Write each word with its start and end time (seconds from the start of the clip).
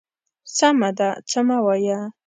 _سمه 0.57 0.89
ده، 0.97 1.09
څه 1.29 1.39
مه 1.47 1.57
وايه. 1.65 1.99